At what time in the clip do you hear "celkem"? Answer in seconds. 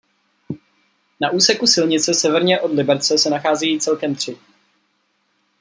3.79-4.15